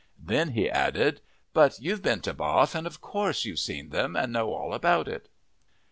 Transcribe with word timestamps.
Then 0.17 0.49
he 0.53 0.67
added, 0.67 1.21
"But 1.53 1.79
you've 1.79 2.01
been 2.01 2.21
to 2.21 2.33
Bath 2.33 2.73
and 2.73 2.87
of 2.87 3.01
course 3.01 3.45
you've 3.45 3.59
seen 3.59 3.89
them, 3.89 4.15
and 4.15 4.33
know 4.33 4.51
all 4.51 4.73
about 4.73 5.07
it." 5.07 5.29